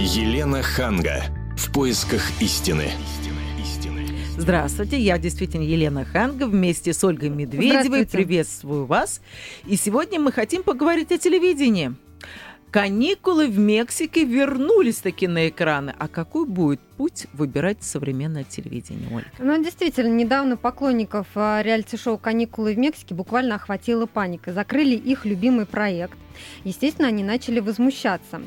[0.00, 1.24] Елена Ханга.
[1.56, 2.92] В поисках истины.
[4.36, 8.06] Здравствуйте, я действительно Елена Ханга вместе с Ольгой Медведевой.
[8.06, 9.20] Приветствую вас.
[9.66, 11.94] И сегодня мы хотим поговорить о телевидении.
[12.70, 15.92] Каникулы в Мексике вернулись таки на экраны.
[15.98, 19.30] А какой будет путь выбирать современное телевидение, Ольга?
[19.38, 24.52] Ну, действительно, недавно поклонников а, реалити-шоу «Каникулы в Мексике» буквально охватила паника.
[24.52, 26.18] Закрыли их любимый проект.
[26.64, 28.42] Естественно, они начали возмущаться.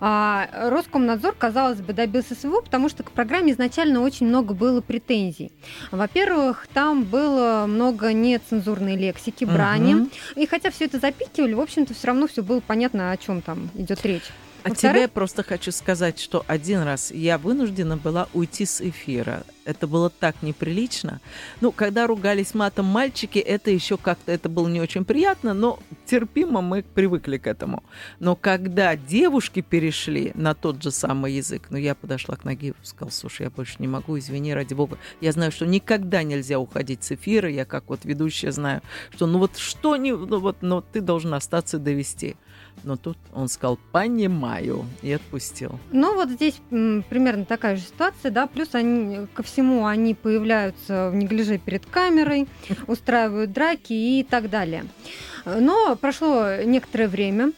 [0.00, 5.52] А, Роскомнадзор, казалось бы, добился своего, потому что к программе изначально очень много было претензий.
[5.90, 9.94] Во-первых, там было много нецензурной лексики, брани.
[9.94, 10.10] Угу.
[10.36, 13.68] И хотя все это запикивали, в общем-то, все равно все было понятно, о чем там
[13.74, 14.30] идет речь.
[14.62, 19.44] А тебе я просто хочу сказать, что один раз я вынуждена была уйти с эфира.
[19.70, 21.20] Это было так неприлично.
[21.60, 26.60] Ну, когда ругались матом мальчики, это еще как-то, это было не очень приятно, но терпимо
[26.60, 27.82] мы привыкли к этому.
[28.18, 32.74] Но когда девушки перешли на тот же самый язык, ну, я подошла к ноге и
[32.82, 34.98] сказала, слушай, я больше не могу, извини, ради бога.
[35.20, 38.82] Я знаю, что никогда нельзя уходить с эфира, я как вот ведущая знаю,
[39.14, 42.36] что ну вот что не, ну вот, но ты должен остаться и довести.
[42.82, 45.78] Но тут он сказал «понимаю» и отпустил.
[45.92, 51.14] Ну, вот здесь примерно такая же ситуация, да, плюс они, ко всему они появляются в
[51.14, 52.48] неглиже перед камерой,
[52.86, 54.86] устраивают драки и так далее.
[55.44, 57.52] Но прошло некоторое время,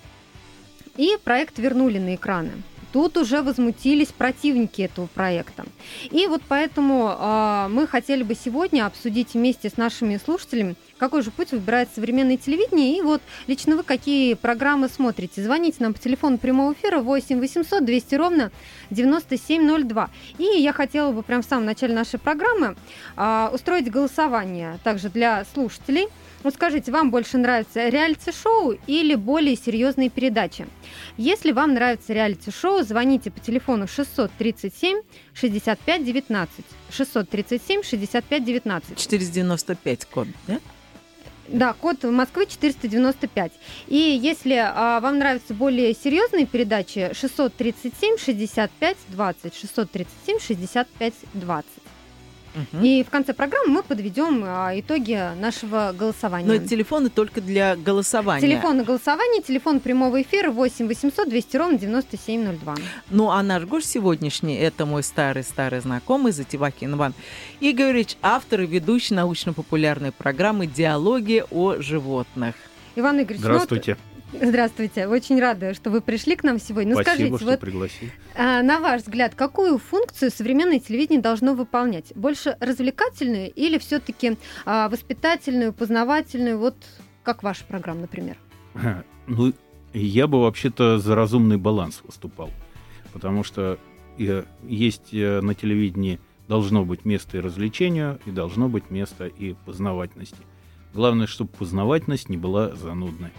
[0.97, 2.53] и проект вернули на экраны.
[2.93, 5.65] Тут уже возмутились противники этого проекта.
[6.11, 11.31] И вот поэтому э, мы хотели бы сегодня обсудить вместе с нашими слушателями, какой же
[11.31, 12.99] путь выбирает современное телевидение.
[12.99, 15.43] И вот лично вы какие программы смотрите.
[15.43, 18.53] Звоните нам по телефону прямого эфира 8 800 200 ровно
[18.91, 20.11] 9702.
[20.39, 22.77] И я хотела бы прямо в самом начале нашей программы
[23.17, 26.09] э, устроить голосование также для слушателей–
[26.43, 30.67] вот скажите, вам больше нравится реалити-шоу или более серьезные передачи?
[31.17, 35.03] Если вам нравится реалити-шоу, звоните по телефону 637
[35.35, 36.65] 65 19.
[36.91, 38.97] 637 65 19.
[38.99, 40.61] 495 код, да?
[41.49, 43.53] Да, код Москвы 495.
[43.89, 49.55] И если а, вам нравятся более серьезные передачи, 637 65 20.
[49.55, 51.82] 637 65 20.
[52.55, 52.85] Угу.
[52.85, 56.47] И в конце программы мы подведем а, итоги нашего голосования.
[56.47, 58.47] Но телефоны только для голосования.
[58.47, 62.75] Телефон голосования, телефон прямого эфира 8 800 200 ровно 9702.
[63.11, 67.15] Ну, а наш гость сегодняшний– это мой старый-старый знакомый Затевакин Иван
[67.61, 72.55] Игоревич, автор и ведущий научно-популярной программы «Диалоги о животных».
[72.97, 73.97] Иван Игоревич, ну Здравствуйте.
[73.99, 75.07] Ну, Здравствуйте.
[75.07, 76.95] Очень рада, что вы пришли к нам сегодня.
[76.95, 78.13] Ну, Спасибо, скажите, что вот, пригласили.
[78.35, 82.13] А, на ваш взгляд, какую функцию современное телевидение должно выполнять?
[82.15, 86.59] Больше развлекательную или все-таки а, воспитательную, познавательную?
[86.59, 86.77] Вот
[87.23, 88.37] как ваша программа, например?
[89.29, 89.53] Ну,
[89.93, 92.51] я бы вообще-то за разумный баланс выступал.
[93.13, 93.79] Потому что
[94.19, 99.55] э, есть э, на телевидении должно быть место и развлечению, и должно быть место и
[99.65, 100.39] познавательности.
[100.93, 103.31] Главное, чтобы познавательность не была занудной.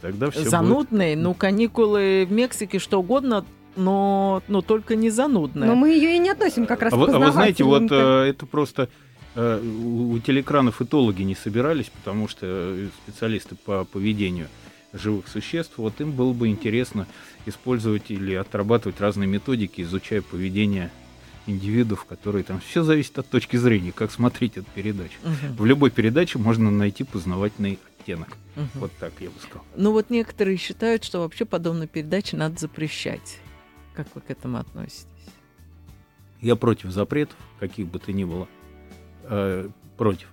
[0.00, 1.24] Тогда все Занудные, будет...
[1.24, 3.44] ну, каникулы в Мексике, что угодно,
[3.76, 5.68] но, но только не занудная.
[5.68, 8.30] Но мы ее и не относим как раз а, к А вы знаете, вот э,
[8.30, 8.88] это просто
[9.34, 14.48] э, у телекранов этологи не собирались, потому что э, специалисты по поведению
[14.92, 17.06] живых существ, вот им было бы интересно
[17.46, 20.90] использовать или отрабатывать разные методики, изучая поведение
[21.46, 22.60] индивидов, которые там...
[22.60, 25.18] Все зависит от точки зрения, как смотреть эту передачу.
[25.24, 25.62] Угу.
[25.62, 28.36] В любой передаче можно найти познавательный оттенок.
[28.56, 28.66] Угу.
[28.74, 29.64] Вот так я бы сказал.
[29.76, 33.38] Ну вот некоторые считают, что вообще подобные передачи надо запрещать.
[33.94, 35.06] Как вы к этому относитесь?
[36.40, 38.48] Я против запретов, каких бы то ни было.
[39.24, 40.28] Э, против.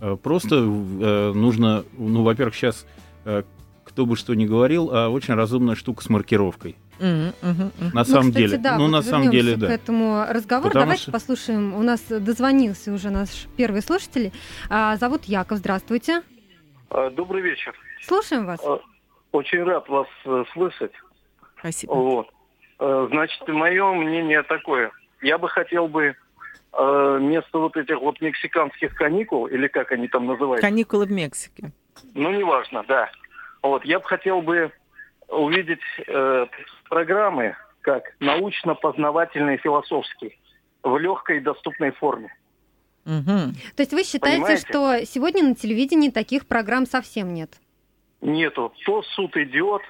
[0.00, 2.86] Э, просто э, нужно, ну, во-первых, сейчас
[3.24, 3.42] э,
[3.84, 6.76] кто бы что ни говорил, а очень разумная штука с маркировкой.
[6.98, 7.70] Mm-hmm, mm-hmm.
[7.92, 9.68] На ну, самом кстати, деле, да, ну вот на самом деле, да.
[9.68, 11.12] К этому разговору Потому давайте что...
[11.12, 11.74] послушаем.
[11.74, 14.32] У нас дозвонился уже наш первый слушатель.
[14.68, 15.58] А, зовут Яков.
[15.58, 16.22] Здравствуйте.
[16.90, 17.74] А, добрый вечер.
[18.02, 18.60] Слушаем вас.
[18.64, 18.80] А,
[19.32, 20.92] очень рад вас э, слышать.
[21.58, 21.92] Спасибо.
[21.92, 22.28] Вот.
[22.78, 24.90] Э, значит, мое мнение такое.
[25.22, 26.16] Я бы хотел бы
[26.72, 30.64] вместо вот этих вот мексиканских каникул, или как они там называются?
[30.64, 31.72] Каникулы в Мексике.
[32.14, 33.10] Ну, неважно, да.
[33.60, 34.72] Вот, я бы хотел бы
[35.28, 36.46] увидеть э,
[36.88, 40.36] программы как научно-познавательные философские
[40.82, 42.34] в легкой и доступной форме.
[43.10, 43.54] Угу.
[43.76, 44.66] То есть вы считаете, Понимаете?
[44.68, 47.50] что сегодня на телевидении таких программ совсем нет?
[48.20, 48.72] Нету.
[48.86, 49.82] То суд идет,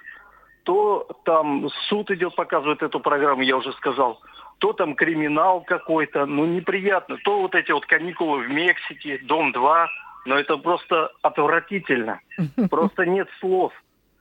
[0.63, 4.21] то там суд идет, показывает эту программу, я уже сказал,
[4.59, 9.87] то там криминал какой-то, ну неприятно, то вот эти вот каникулы в Мексике, Дом-2,
[10.27, 12.21] но это просто отвратительно.
[12.71, 13.73] Просто нет слов,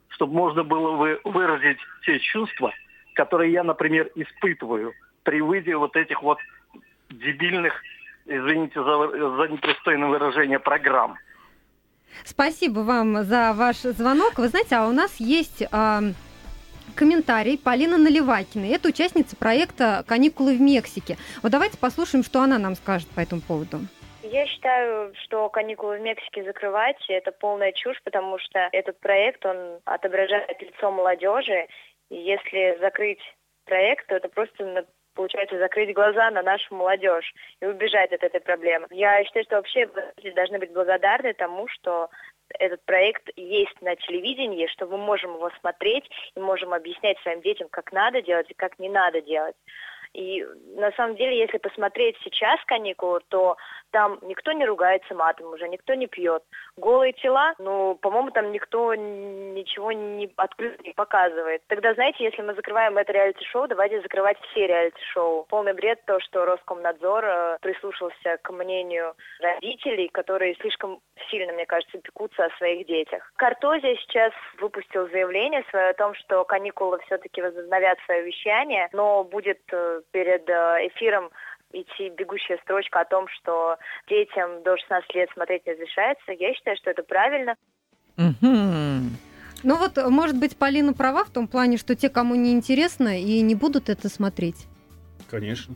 [0.09, 2.73] чтобы можно было вы, выразить те чувства,
[3.13, 4.93] которые я, например, испытываю
[5.23, 6.37] при выйде вот этих вот
[7.09, 7.73] дебильных,
[8.29, 11.17] извините за, за непристойное выражение, программ.
[12.23, 14.37] Спасибо вам за ваш звонок.
[14.37, 15.99] Вы знаете, а у нас есть э,
[16.95, 18.69] комментарий Полины Наливакиной.
[18.69, 21.17] Это участница проекта «Каникулы в Мексике».
[21.41, 23.79] Вот давайте послушаем, что она нам скажет по этому поводу.
[24.21, 29.79] Я считаю, что каникулы в Мексике закрывать– это полная чушь, потому что этот проект, он
[29.85, 31.67] отображает лицо молодежи.
[32.09, 33.21] И если закрыть
[33.65, 38.87] проект, то это просто получается, закрыть глаза на нашу молодежь и убежать от этой проблемы.
[38.91, 39.89] Я считаю, что вообще
[40.35, 42.09] должны быть благодарны тому, что
[42.57, 47.67] этот проект есть на телевидении, что мы можем его смотреть и можем объяснять своим детям,
[47.69, 49.55] как надо делать и как не надо делать.
[50.13, 50.43] И
[50.75, 53.57] на самом деле, если посмотреть сейчас каникулы, то
[53.91, 56.43] там никто не ругается матом уже, никто не пьет.
[56.77, 61.61] Голые тела, ну, по-моему, там никто ничего не открыто не показывает.
[61.67, 65.45] Тогда, знаете, если мы закрываем это реалити-шоу, давайте закрывать все реалити-шоу.
[65.49, 70.99] Полный бред то, что Роскомнадзор э, прислушался к мнению родителей, которые слишком
[71.29, 73.31] сильно, мне кажется, пекутся о своих детях.
[73.35, 79.61] Картозия сейчас выпустил заявление свое о том, что каникулы все-таки возобновят свое вещание, но будет
[79.71, 81.29] э, перед э, эфиром
[81.71, 83.77] идти бегущая строчка о том, что
[84.07, 86.31] детям до 16 лет смотреть не разрешается.
[86.31, 87.55] Я считаю, что это правильно.
[89.61, 93.41] Ну вот, может быть, Полина права в том плане, что те, кому не интересно, и
[93.41, 94.67] не будут это смотреть.
[95.29, 95.75] Конечно.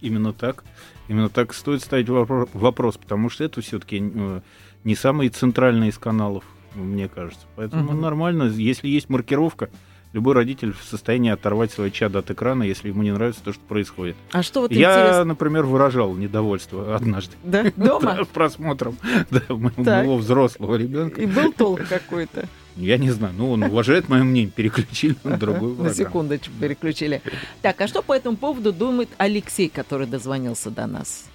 [0.00, 0.64] Именно так.
[1.08, 4.40] Именно так стоит ставить вопрос, потому что это все-таки э,
[4.82, 6.44] не самый центральный из каналов,
[6.74, 7.46] мне кажется.
[7.54, 8.00] Поэтому угу.
[8.00, 9.70] нормально, если есть маркировка,
[10.12, 13.62] любой родитель в состоянии оторвать свое чадо от экрана, если ему не нравится то, что
[13.62, 14.16] происходит.
[14.32, 15.24] А что вот Я, интересно...
[15.24, 17.36] например, выражал недовольство однажды.
[17.42, 17.64] Да?
[17.76, 18.24] Дома?
[18.32, 18.96] Просмотром
[19.30, 21.20] моего взрослого ребенка.
[21.20, 22.48] И был толк какой-то?
[22.76, 25.88] Я не знаю, ну он уважает мое мнение, переключили на другую программу.
[25.88, 27.20] На секундочку переключили.
[27.60, 31.28] Так, а что по этому поводу думает Алексей, который дозвонился до нас?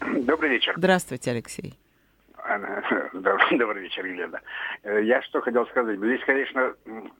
[0.00, 0.74] Добрый вечер.
[0.76, 1.74] Здравствуйте, Алексей.
[3.12, 4.40] Добрый вечер, Елена.
[4.82, 5.98] Э, я что хотел сказать.
[5.98, 6.74] Здесь, конечно,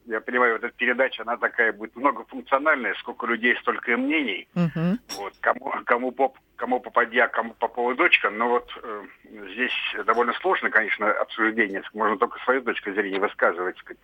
[0.07, 4.49] я понимаю, вот эта передача, она такая будет многофункциональная, сколько людей, столько и мнений.
[4.55, 5.21] Угу.
[5.21, 9.05] Вот, кому, кому поп кому попадя, кому попала дочка, но вот э,
[9.53, 9.73] здесь
[10.05, 13.79] довольно сложно, конечно, обсуждение, можно только свою точку зрения высказывать.
[13.79, 14.03] Сказать.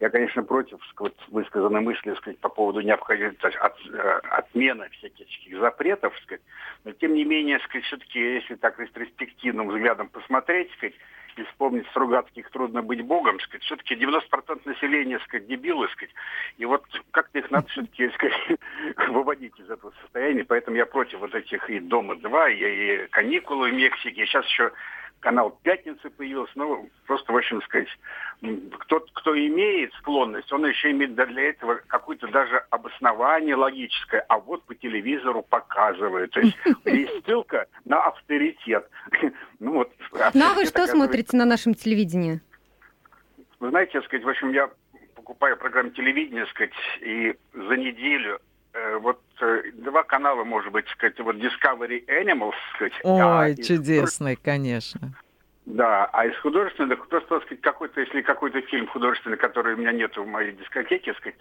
[0.00, 5.26] Я, конечно, против сказать, высказанной мысли сказать, по поводу необходимости от, э, отмены всяких
[5.58, 6.42] запретов, сказать.
[6.84, 10.94] но тем не менее, сказать, все-таки, если так ретроспективным взглядом посмотреть, сказать,
[11.36, 16.14] и вспомнить Стругацких «Трудно быть богом», сказать, все-таки 90% населения, сказать, дебилы, сказать,
[16.58, 18.58] и вот как-то их надо все-таки, сказать,
[19.08, 23.74] выводить из этого состояния, поэтому я против вот этих и «Дома-2», и, и «Каникулы в
[23.74, 24.72] Мексике», сейчас еще
[25.22, 26.52] канал «Пятница» появился.
[26.56, 27.88] Ну, просто, в общем сказать,
[28.80, 34.64] кто, кто имеет склонность, он еще имеет для этого какое-то даже обоснование логическое, а вот
[34.64, 36.32] по телевизору показывают.
[36.32, 38.88] То есть есть ссылка на авторитет.
[39.60, 39.92] Ну, вот,
[40.34, 42.40] ну а вы что смотрите на нашем телевидении?
[43.60, 44.68] Вы знаете, сказать, в общем, я
[45.14, 48.40] покупаю программу телевидения, сказать, и за неделю
[49.00, 52.94] вот э, два канала, может быть, сказать, вот Discovery Animals, сказать.
[53.02, 54.36] Ой, а, чудесный, и...
[54.36, 55.12] конечно.
[55.66, 60.16] Да, а из художественных, просто, сказать, какой-то, если какой-то фильм художественный, который у меня нет
[60.16, 61.36] в моей дискотеке, сказать,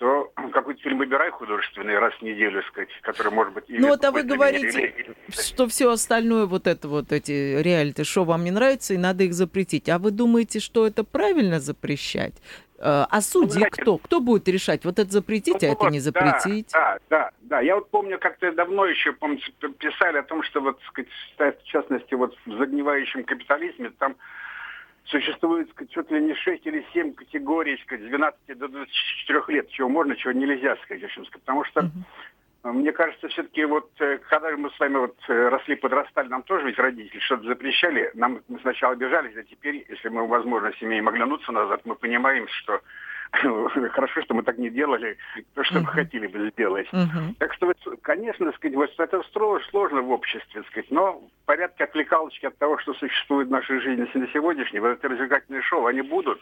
[0.00, 3.64] то какой-то фильм выбирай художественный раз в неделю, сказать, который может быть...
[3.68, 5.14] Ну вот, а вы говорите, или...
[5.28, 9.88] что все остальное, вот это вот эти реалити-шоу вам не нравится, и надо их запретить.
[9.88, 12.34] А вы думаете, что это правильно запрещать?
[12.78, 13.98] Э, а судьи знаете, кто?
[13.98, 14.86] Кто будет решать?
[14.86, 16.70] Вот это запретить, ну, а это не запретить?
[16.72, 17.60] Да, да, да.
[17.60, 19.38] Я вот помню, как-то давно еще, помню,
[19.78, 24.16] писали о том, что вот, сказать, в частности, вот в загнивающем капитализме там
[25.10, 29.68] существует сказать, чуть ли не 6 или 7 категорий, сказать, с 12 до 24 лет,
[29.70, 31.88] чего можно, чего нельзя, сказать, в общем, потому что uh-huh.
[32.62, 36.66] Мне кажется, все-таки вот, э, когда мы с вами вот э, росли, подрастали, нам тоже
[36.66, 38.10] ведь родители что-то запрещали.
[38.12, 42.82] Нам мы сначала обижались, а теперь, если мы, возможно, семьей оглянуться назад, мы понимаем, что
[43.92, 45.16] хорошо, что мы так не делали,
[45.54, 45.82] то, что uh-huh.
[45.82, 46.88] мы хотели бы сделать.
[46.92, 47.34] Uh-huh.
[47.38, 47.72] Так что,
[48.02, 49.22] конечно, сказать, вот это
[49.70, 54.08] сложно в обществе, сказать, но в порядке отвлекалочки от того, что существует в нашей жизни
[54.14, 56.40] на сегодняшней, вот это развлекательные шоу, они будут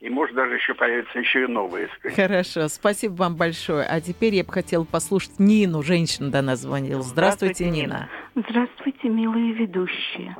[0.00, 1.88] и может даже еще появятся еще и новые.
[1.96, 2.16] Сказать.
[2.16, 3.86] Хорошо, спасибо вам большое.
[3.86, 7.02] А теперь я бы хотела послушать Нину, женщина до нас звонила.
[7.02, 8.08] Здравствуйте, Здравствуйте Нина.
[8.34, 10.36] Здравствуйте, милые ведущие.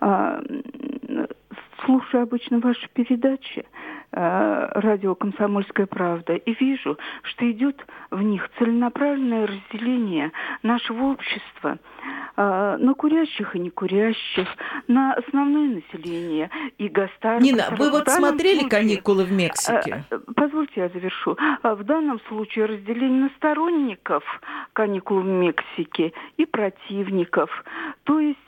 [0.00, 0.40] А,
[1.84, 3.66] слушаю обычно ваши передачи
[4.12, 11.78] радио «Комсомольская правда» и вижу, что идет в них целенаправленное разделение нашего общества
[12.36, 14.48] а, на курящих и не курящих,
[14.88, 17.42] на основное население и гастарбайтеров.
[17.42, 20.04] Нина, вы вот смотрели случае, каникулы в Мексике?
[20.10, 21.36] А, позвольте, я завершу.
[21.62, 24.24] В данном случае разделение на сторонников
[24.72, 27.50] каникул в Мексике и противников.
[28.04, 28.38] То есть,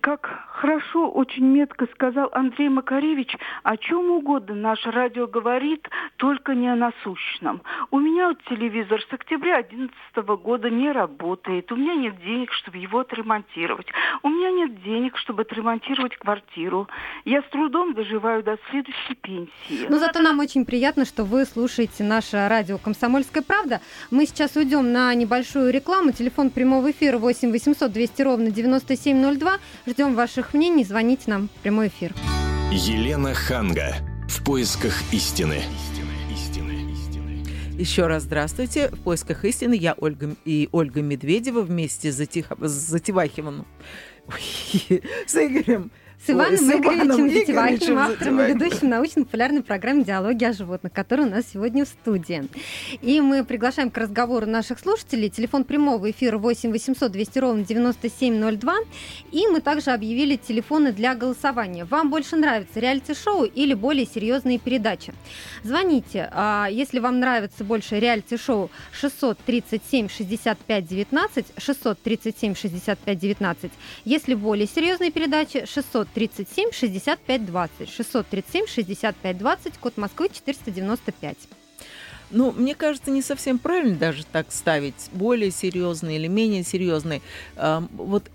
[0.00, 6.66] как хорошо, очень метко сказал Андрей Макаревич, о чем угодно наше радио говорит, только не
[6.68, 7.60] о насущном.
[7.90, 11.70] У меня вот телевизор с октября 2011 года не работает.
[11.70, 13.86] У меня нет денег, чтобы его отремонтировать.
[14.22, 16.88] У меня нет денег, чтобы отремонтировать квартиру.
[17.26, 19.86] Я с трудом доживаю до следующей пенсии.
[19.90, 23.82] Но зато нам очень приятно, что вы слушаете наше радио «Комсомольская правда».
[24.10, 26.12] Мы сейчас уйдем на небольшую рекламу.
[26.12, 29.58] Телефон прямого эфира 8 800 200 ровно 9702.
[29.86, 30.84] Ждем ваших мнений.
[30.84, 32.14] Звоните нам в прямой эфир.
[32.72, 33.96] Елена Ханга.
[34.28, 35.64] В поисках истины.
[37.76, 38.90] Еще раз здравствуйте.
[38.90, 42.46] В поисках истины я Ольга и Ольга Медведева вместе с, Затих...
[42.60, 43.66] с Затевахиным.
[45.26, 45.90] С Игорем
[46.24, 51.30] с Иваном Ой, Игоревичем Затевахиным, автором и ведущим научно-популярной программы «Диалоги о животных», которая у
[51.30, 52.46] нас сегодня в студии.
[53.00, 55.30] И мы приглашаем к разговору наших слушателей.
[55.30, 58.74] Телефон прямого эфира 8 800 200 ровно 9702.
[59.32, 61.86] И мы также объявили телефоны для голосования.
[61.86, 65.14] Вам больше нравится реалити-шоу или более серьезные передачи?
[65.62, 73.72] Звоните, а, если вам нравится больше реалити-шоу 637 65 19, 637 65 19.
[74.04, 77.88] Если более серьезные передачи 600 637 65 20.
[77.88, 81.36] 637 65 20, код Москвы 495.
[82.30, 87.22] Ну, мне кажется, не совсем правильно даже так ставить, более серьезный или менее серьезный.
[87.56, 88.30] Вот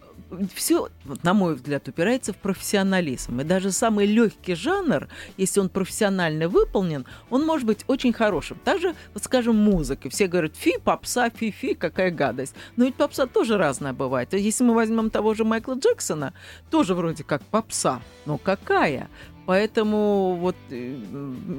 [0.53, 0.89] все,
[1.23, 3.41] на мой взгляд, упирается в профессионализм.
[3.41, 8.57] И даже самый легкий жанр, если он профессионально выполнен, он может быть очень хорошим.
[8.63, 10.09] Также, вот скажем, музыка.
[10.09, 12.55] Все говорят, фи, попса, фи-фи, какая гадость.
[12.75, 14.33] Но ведь попса тоже разная бывает.
[14.33, 16.33] Если мы возьмем того же Майкла Джексона,
[16.69, 18.01] тоже вроде как попса.
[18.25, 19.09] Но какая?
[19.45, 20.97] Поэтому вот э,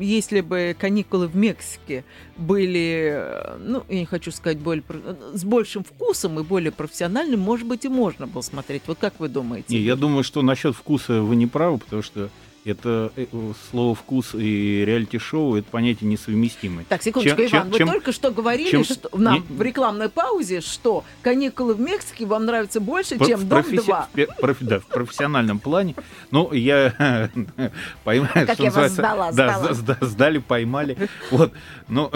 [0.00, 2.04] если бы каникулы в Мексике
[2.36, 4.82] были, э, ну, я не хочу сказать, более,
[5.32, 8.82] с большим вкусом и более профессиональным, может быть, и можно было смотреть.
[8.86, 9.66] Вот как вы думаете?
[9.68, 12.28] Не, я думаю, что насчет вкуса вы не правы, потому что
[12.66, 13.26] это э,
[13.70, 16.84] слово вкус и реалити-шоу это понятие несовместимые.
[16.88, 19.62] Так, секундочку, чем, Иван, чем, вы чем, только что говорили чем, что, нам не, в
[19.62, 23.86] рекламной паузе, что каникулы в Мексике вам нравятся больше, чем Дом професси...
[23.86, 24.08] 2.
[24.12, 24.64] В, профи...
[24.64, 25.94] да, в профессиональном плане.
[26.30, 27.30] Ну, я
[28.04, 29.98] поймаю, что я вас сдала, да, сдала.
[30.00, 30.96] сдали, поймали.
[31.30, 31.52] Вот.
[31.88, 32.10] Но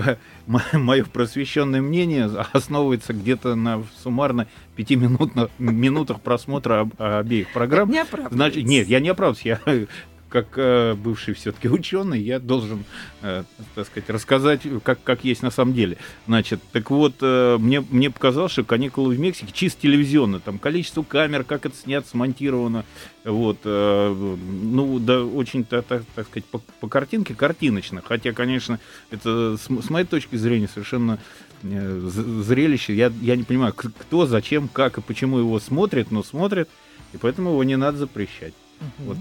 [0.72, 7.90] мое просвещенное мнение основывается где-то на суммарно пяти минутах просмотра обеих программ.
[7.90, 9.44] Не Значит, нет, я не оправдываюсь.
[9.44, 9.86] Я
[10.30, 12.84] как э, бывший все-таки ученый, я должен,
[13.20, 13.44] э,
[13.74, 15.98] так сказать, рассказать, как, как есть на самом деле.
[16.26, 21.02] Значит, так вот, э, мне, мне показалось, что каникулы в Мексике чисто телевизионно, там количество
[21.02, 22.84] камер, как это снято, смонтировано,
[23.24, 28.78] вот, э, ну, да, очень, так, так, так сказать, по, по картинке картиночно, хотя, конечно,
[29.10, 31.18] это с, с моей точки зрения совершенно
[31.64, 32.08] э,
[32.46, 36.68] зрелище, я, я не понимаю, кто, зачем, как и почему его смотрит, но смотрит,
[37.12, 38.54] и поэтому его не надо запрещать.
[38.80, 39.04] Uh-huh.
[39.06, 39.16] Вот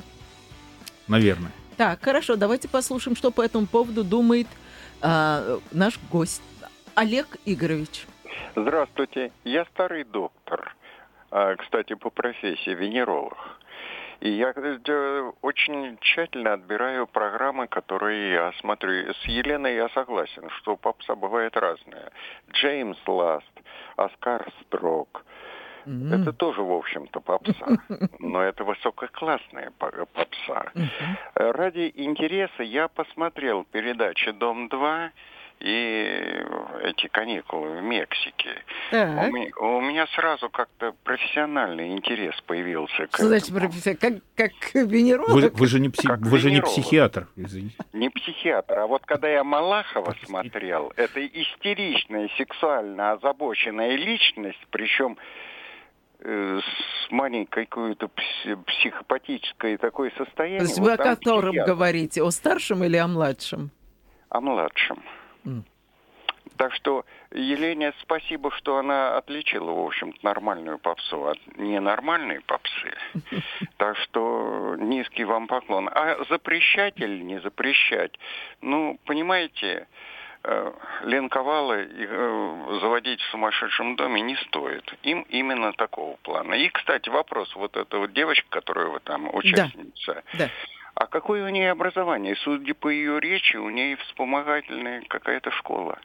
[1.10, 1.51] наверное.
[1.78, 4.48] Так, хорошо, давайте послушаем, что по этому поводу думает
[5.01, 6.42] э, наш гость
[6.96, 8.06] Олег Игоревич.
[8.56, 10.75] Здравствуйте, я старый доктор,
[11.32, 13.38] а, кстати, по профессии венеролог.
[14.20, 19.13] И я э, очень тщательно отбираю программы, которые я смотрю.
[19.13, 22.12] С Еленой я согласен, что попса бывает разная.
[22.51, 23.46] Джеймс Ласт,
[23.96, 25.24] Оскар Строк,
[25.86, 26.21] Mm-hmm.
[26.21, 27.67] Это тоже, в общем-то, попса.
[28.19, 30.71] Но это высококлассная попса.
[30.74, 31.51] Mm-hmm.
[31.51, 35.12] Ради интереса я посмотрел передачи «Дом-2»,
[35.59, 36.41] и
[36.83, 38.63] эти каникулы в Мексике.
[38.91, 43.07] У, меня, у меня сразу как-то профессиональный интерес появился.
[43.13, 45.31] Что значит Как, как венеролог?
[45.31, 47.75] Вы, вы же, не, пси, вы же не психиатр, извините.
[47.93, 55.21] Не психиатр, а вот когда я Малахова смотрел, это истеричная, сексуально озабоченная личность, причем Э,
[56.21, 60.59] с маленькой какой-то психопатическое такое состояние.
[60.59, 61.71] То есть вот вы о котором психиатр.
[61.71, 62.23] говорите?
[62.23, 63.71] О старшем или о младшем?
[64.29, 65.03] О младшем.
[65.45, 65.63] Mm.
[66.57, 72.93] Так что Елене спасибо, что она отличила, в общем нормальную попсу от ненормальной попсы.
[73.77, 75.88] Так что низкий вам поклон.
[75.88, 78.11] А запрещать или не запрещать?
[78.59, 79.85] Ну, понимаете, Э,
[81.03, 84.84] линковала и э, заводить в сумасшедшем доме не стоит.
[85.03, 86.53] Им именно такого плана.
[86.53, 90.46] И, кстати, вопрос, вот эта вот девочка, которая вот там участница, да.
[90.46, 90.50] Да.
[90.96, 92.36] а какое у нее образование?
[92.38, 96.00] Судя по ее речи, у нее вспомогательная какая-то школа.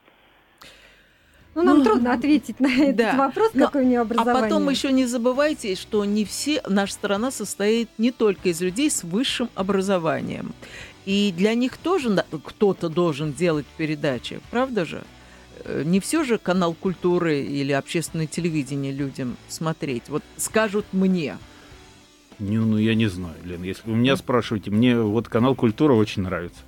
[1.55, 3.15] Ну, нам ну, трудно ответить на этот да.
[3.15, 4.41] вопрос, Но, какое у нее образование.
[4.41, 8.91] А потом еще не забывайте, что не все, наша страна состоит не только из людей
[8.91, 10.53] с высшим образованием.
[11.07, 15.03] И для них тоже кто-то должен делать передачи, правда же?
[15.65, 20.05] Э, не все же канал культуры или общественное телевидение людям смотреть.
[20.09, 21.37] Вот скажут мне.
[22.39, 23.63] Не, ну я не знаю, Лен.
[23.63, 26.61] Если вы меня спрашиваете, мне вот канал Культура очень нравится.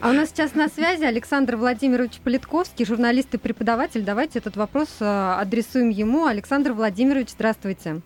[0.00, 4.02] А у нас сейчас на связи Александр Владимирович Политковский, журналист и преподаватель.
[4.02, 6.26] Давайте этот вопрос э, адресуем ему.
[6.26, 8.02] Александр Владимирович, здравствуйте.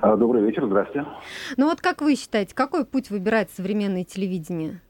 [0.00, 1.04] А, добрый вечер, здрасте.
[1.56, 4.80] Ну вот как вы считаете, какой путь выбирает современное телевидение?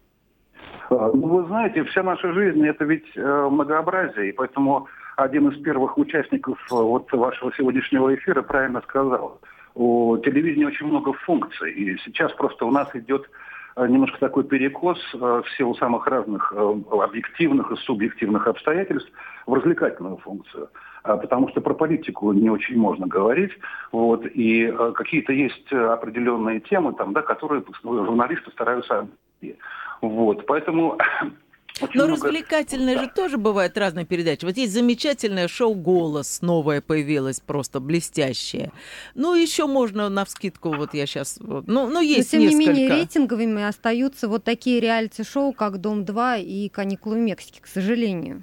[0.90, 5.62] А, ну, вы знаете, вся наша жизнь– это ведь э, многообразие, и поэтому один из
[5.62, 9.40] первых участников э, вот вашего сегодняшнего эфира правильно сказал.
[9.74, 13.28] У телевидения очень много функций, и сейчас просто у нас идет
[13.86, 16.52] немножко такой перекос в силу самых разных
[16.90, 19.10] объективных и субъективных обстоятельств
[19.46, 20.68] в развлекательную функцию.
[21.02, 23.52] Потому что про политику не очень можно говорить.
[23.92, 29.08] Вот, и какие-то есть определенные темы, там, да, которые журналисты стараются
[30.00, 30.98] вот, поэтому
[31.80, 32.26] Очень Но много...
[32.26, 33.04] развлекательные да.
[33.04, 34.44] же тоже бывают разные передачи.
[34.44, 38.72] Вот есть замечательное шоу «Голос», новое появилось, просто блестящее.
[39.14, 41.38] Ну, еще можно на вскидку, вот я сейчас...
[41.40, 42.72] Вот, ну, ну, есть Но, тем несколько.
[42.72, 48.42] не менее, рейтинговыми остаются вот такие реалити-шоу, как «Дом-2» и «Каникулы в Мексике», к сожалению.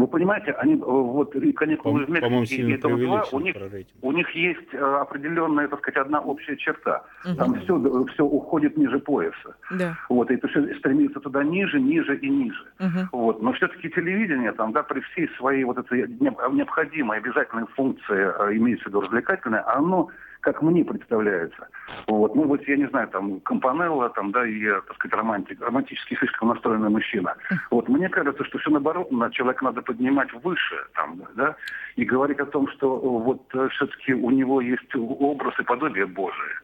[0.00, 3.54] Вы понимаете, они э, вот каникулы в Мексике и этого два, у них,
[4.02, 7.04] у них есть э, определенная, так сказать, одна общая черта.
[7.24, 7.34] Угу.
[7.36, 9.56] Там все, все уходит ниже пояса.
[9.70, 9.96] Да.
[10.08, 12.64] Вот, и это все стремится туда ниже, ниже и ниже.
[12.78, 13.08] Угу.
[13.12, 13.42] Вот.
[13.42, 18.84] Но все-таки телевидение, там, да, при всей своей вот этой необходимой, обязательной функции, э, имеется
[18.84, 20.08] в виду развлекательное, оно
[20.40, 21.68] как мне представляется.
[22.06, 22.34] Вот.
[22.34, 26.48] Ну, вот я не знаю, там, Компанелла, там, да, и, так сказать, романтик, романтически слишком
[26.48, 27.34] настроенный мужчина.
[27.70, 27.88] Вот.
[27.88, 31.56] Мне кажется, что все наоборот, на человека надо поднимать выше, там, да,
[31.96, 33.42] и говорить о том, что вот
[33.72, 36.54] все-таки у него есть образ и подобие Божие.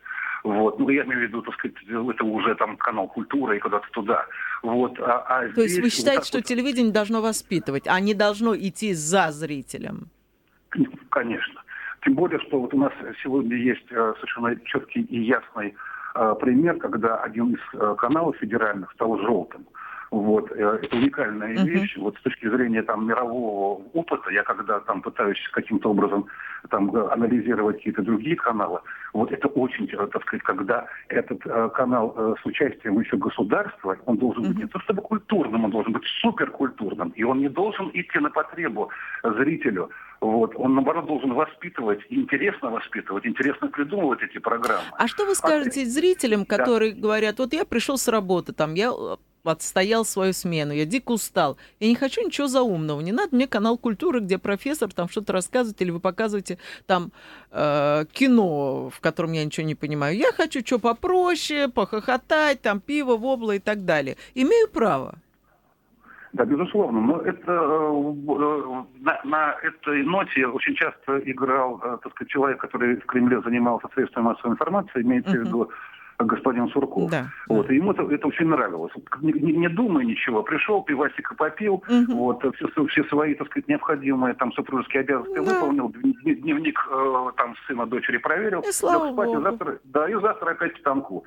[0.44, 0.78] Вот.
[0.78, 4.26] Ну, я имею в виду, так сказать, это уже там канал культуры и куда-то туда.
[4.62, 4.98] Вот.
[5.00, 6.44] А, а То есть вы считаете, вот что вот...
[6.44, 10.08] телевидение должно воспитывать, а не должно идти за зрителем?
[11.10, 11.62] Конечно.
[12.06, 15.74] Тем более, что вот у нас сегодня есть э, совершенно четкий и ясный
[16.14, 19.66] э, пример, когда один из э, каналов федеральных стал желтым.
[20.12, 21.64] Вот, это уникальная uh-huh.
[21.64, 21.96] вещь.
[21.96, 26.26] Вот с точки зрения там мирового опыта, я когда там пытаюсь каким-то образом
[26.70, 28.80] там анализировать какие-то другие каналы,
[29.12, 34.18] вот это очень, так сказать, когда этот э, канал э, с участием еще государства, он
[34.18, 34.48] должен uh-huh.
[34.48, 38.30] быть не то чтобы культурным, он должен быть суперкультурным, и он не должен идти на
[38.30, 38.90] потребу
[39.24, 39.90] зрителю.
[40.20, 40.52] Вот.
[40.56, 44.84] Он, наоборот, должен воспитывать, интересно воспитывать, интересно придумывать эти программы.
[44.96, 47.00] А что вы скажете а, зрителям, которые да.
[47.00, 51.56] говорят, вот я пришел с работы, там, я э, отстоял свою смену, я дико устал,
[51.80, 55.80] я не хочу ничего заумного, не надо мне канал культуры, где профессор там что-то рассказывает,
[55.82, 57.12] или вы показываете там
[57.50, 60.16] э, кино, в котором я ничего не понимаю.
[60.16, 64.16] Я хочу что попроще, похохотать, там пиво, вобла и так далее.
[64.34, 65.18] Имею право.
[66.36, 67.00] Да, безусловно.
[67.00, 72.60] Но это э, э, на, на этой ноте очень часто играл, э, так сказать, человек,
[72.60, 75.44] который в Кремле занимался средствами массовой информации, имеется uh-huh.
[75.44, 75.70] в виду
[76.18, 77.10] господин Сурков.
[77.10, 77.26] Да.
[77.48, 78.92] Вот, и ему это, это очень нравилось.
[79.20, 82.14] Не, не, не думая ничего, пришел, пивасика попил, угу.
[82.14, 85.42] вот, все, все свои, так сказать, необходимые там супружеские обязанности да.
[85.42, 90.50] выполнил, дневник э, там сына, дочери проверил, и слава спать, и завтра, да, и завтра
[90.52, 91.24] опять к танку.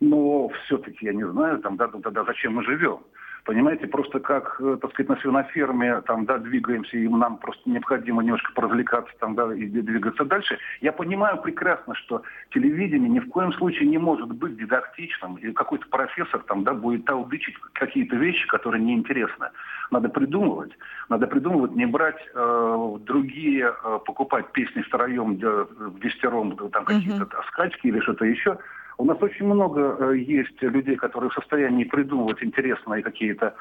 [0.00, 2.98] Но все-таки, я не знаю, там, да, да, да, зачем мы живем.
[3.44, 8.22] Понимаете, просто как, э, так сказать, на свиноферме, там, да, двигаемся, и нам просто необходимо
[8.22, 10.58] немножко поразвлекаться, там, да, и двигаться дальше.
[10.80, 12.22] Я понимаю прекрасно, что
[12.54, 17.04] телевидение ни в коем случае не может быть дидактичным, и какой-то профессор, там, да, будет
[17.04, 19.50] толдычить какие-то вещи, которые неинтересны.
[19.90, 20.72] Надо придумывать.
[21.10, 27.88] Надо придумывать, не брать э, другие, э, покупать песни втроем, в десятером, там, какие-то скачки
[27.88, 28.56] или что-то еще,
[28.98, 33.54] у нас очень много э, есть людей, которые в состоянии придумывать интересные какие-то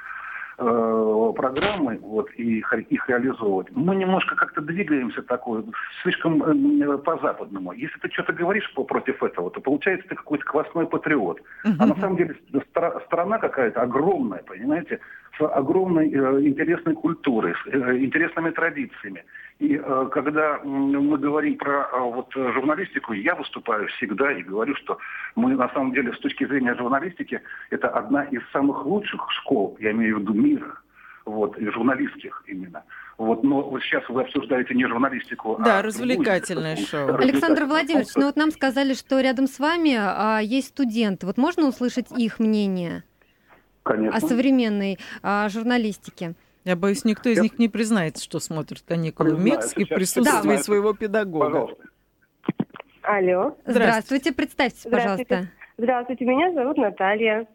[0.57, 3.67] э, программы вот, и их, реализовывать.
[3.71, 5.63] Мы немножко как-то двигаемся такой,
[6.03, 7.71] слишком э, по-западному.
[7.73, 11.41] Если ты что-то говоришь против этого, то получается ты какой-то квасной патриот.
[11.63, 12.35] А на самом деле
[13.05, 14.99] страна какая-то огромная, понимаете,
[15.37, 19.23] с огромной э, интересной культурой, с э, интересными традициями.
[19.59, 24.97] И э, когда мы говорим про э, вот, журналистику, я выступаю всегда и говорю, что
[25.35, 27.41] мы на самом деле с точки зрения журналистики
[27.71, 30.79] это одна из самых лучших школ, я имею в виду мира,
[31.25, 32.83] вот, и журналистских именно.
[33.17, 37.15] Вот, но вот сейчас вы обсуждаете не журналистику, да, а развлекательное другую, шоу.
[37.15, 41.25] Александр Владимирович, ну вот нам сказали, что рядом с вами а, есть студенты.
[41.25, 43.03] Вот можно услышать их мнение?
[43.83, 44.17] Конечно.
[44.17, 46.33] О современной а, журналистике?
[46.63, 50.93] Я боюсь, никто из них не признается, что смотрит каникулы в Мексике в присутствии своего
[50.93, 51.45] педагога.
[51.45, 51.83] Пожалуйста.
[53.01, 53.57] Алло.
[53.65, 55.49] Здравствуйте, представьтесь, пожалуйста.
[55.77, 57.47] Здравствуйте, меня зовут Наталья.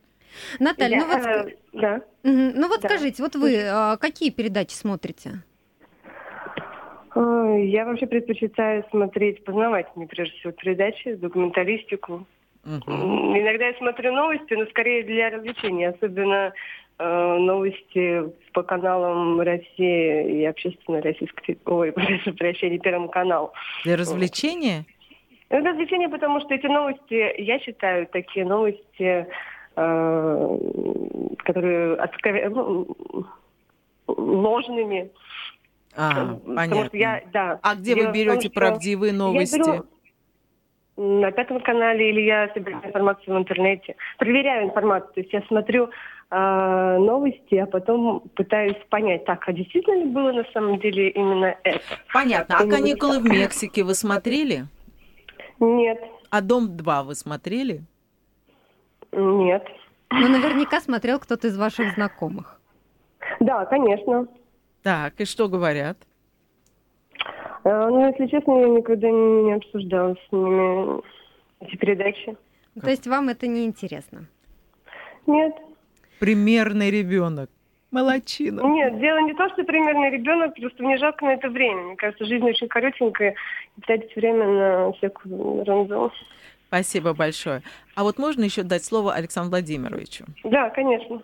[0.61, 2.03] Наталья, ну вот, э, да.
[2.23, 5.43] ну вот скажите, вот вы а, какие передачи смотрите?
[7.15, 12.27] Я вообще предпочитаю смотреть познавательные, прежде всего, передачи, документалистику.
[12.69, 12.93] Угу.
[13.39, 16.53] Иногда я смотрю новости, но скорее для развлечения, особенно
[16.99, 21.59] э, новости по каналам России и общественной российской...
[21.65, 23.53] Ой, прошу прощения, Первому каналу.
[23.85, 24.85] Для развлечения?
[25.49, 29.27] Это развлечение, потому что эти новости, я считаю, такие новости,
[29.77, 30.59] э,
[31.39, 32.97] которые откровенно ну,
[34.07, 35.11] ложными.
[35.97, 36.97] А, понятно.
[36.97, 39.57] Я, да, а где вы берете том, правдивые новости?
[39.57, 39.85] Я беру
[40.99, 43.95] на Пятом канале или я собираю информацию в интернете.
[44.19, 45.13] Проверяю информацию.
[45.15, 45.91] То есть я смотрю
[46.31, 51.57] э, новости, а потом пытаюсь понять, так, а действительно ли было на самом деле именно
[51.63, 51.81] это?
[52.13, 52.57] Понятно.
[52.59, 54.67] А «Каникулы в Мексике» вы смотрели?
[55.61, 56.03] Нет.
[56.31, 57.83] А «Дом-2» вы смотрели?
[59.13, 59.65] Нет.
[60.11, 62.61] Ну, наверняка смотрел кто-то из ваших знакомых.
[63.39, 64.27] Да, конечно.
[64.83, 65.97] Так, и что говорят?
[67.65, 71.03] А, ну, если честно, я никогда не обсуждала с ними
[71.61, 72.37] эти передачи.
[72.81, 74.27] То есть вам это не интересно?
[75.27, 75.55] Нет.
[76.21, 77.51] Примерный ребенок.
[77.91, 78.61] Молодчина.
[78.61, 81.83] Нет, дело не то, что примерный ребенок, просто мне жалко на это время.
[81.85, 83.35] Мне кажется, жизнь очень коротенькая,
[83.77, 86.13] и тратить время на всякую ерунду.
[86.67, 87.63] Спасибо большое.
[87.95, 90.27] А вот можно еще дать слово Александру Владимировичу?
[90.45, 91.23] Да, конечно.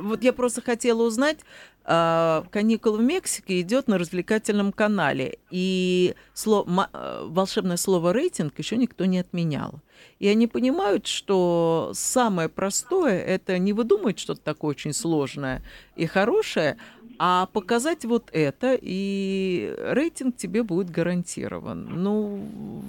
[0.00, 1.38] Вот я просто хотела узнать,
[1.84, 8.76] а, каникулы в Мексике идет на развлекательном канале, и слово, э, волшебное слово рейтинг еще
[8.76, 9.80] никто не отменял.
[10.18, 15.62] И они понимают, что самое простое это не выдумать что-то такое очень сложное
[15.96, 16.76] и хорошее,
[17.18, 22.02] а показать вот это, и рейтинг тебе будет гарантирован.
[22.02, 22.40] Ну,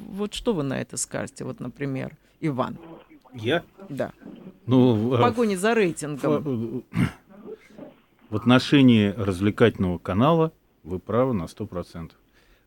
[0.10, 2.78] вот что вы на это скажете, вот, например, Иван?
[3.34, 3.63] Я?
[3.89, 4.12] Да.
[4.65, 6.84] Ну, в погоне за рейтингом.
[8.30, 12.12] В отношении развлекательного канала вы правы на 100%.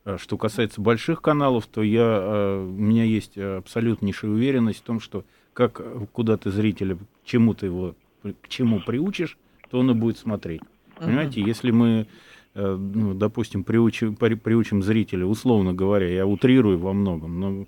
[0.05, 5.25] А что касается больших каналов, то я, у меня есть абсолютнейшая уверенность в том, что
[5.55, 5.81] как
[6.13, 9.39] куда ты зрителя, к чему ты его, к чему приучишь,
[9.71, 10.61] то он и будет смотреть.
[10.61, 11.07] Uh-huh.
[11.07, 12.07] Понимаете, если мы,
[12.55, 17.67] э, ну, допустим, приучим, приучим зрителя, условно говоря, я утрирую во многом, но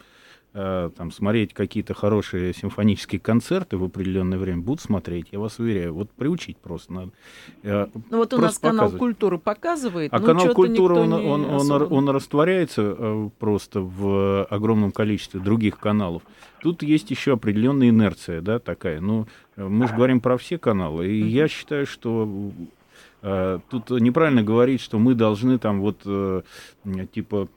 [0.59, 5.93] Э, там, смотреть какие-то хорошие симфонические концерты в определенное время, будут смотреть, я вас уверяю.
[5.93, 7.11] Вот приучить просто надо.
[7.63, 12.09] Э, ну вот у нас канал культуры показывает, а канал культуры, он, он, он, он
[12.09, 16.23] растворяется э, просто в огромном количестве других каналов.
[16.63, 18.99] Тут есть еще определенная инерция, да, такая.
[19.03, 22.51] Ну, мы же говорим про все каналы, и я считаю, что
[23.21, 26.01] тут неправильно говорить, что мы должны там вот
[27.13, 27.49] типа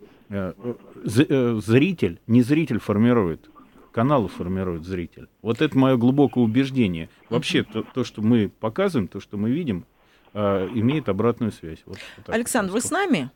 [1.04, 3.50] зритель, не зритель формирует,
[3.92, 5.28] каналы формирует зритель.
[5.42, 7.10] Вот это мое глубокое убеждение.
[7.30, 9.86] Вообще то, то что мы показываем, то, что мы видим,
[10.34, 11.80] э, имеет обратную связь.
[11.86, 13.32] Вот, вот Александр, вы с нами?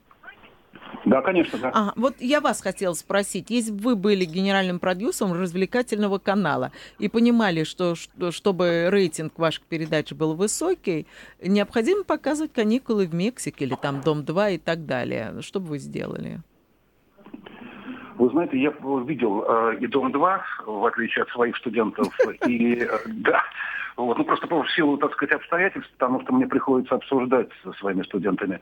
[1.06, 1.72] Да, конечно, да.
[1.74, 7.10] А, вот я вас хотела спросить, если бы вы были генеральным продюсером развлекательного канала и
[7.10, 11.08] понимали, что, что чтобы рейтинг ваших передач был высокий,
[11.42, 15.42] необходимо показывать каникулы в Мексике или там Дом-2 и так далее.
[15.42, 16.42] Что бы вы сделали?
[18.24, 18.74] Вы знаете, я
[19.06, 22.08] видел э, и Дом-2, в отличие от своих студентов,
[22.48, 23.44] и э, да,
[23.98, 28.02] вот, ну просто в силу, так сказать, обстоятельств, потому что мне приходится обсуждать со своими
[28.04, 28.62] студентами.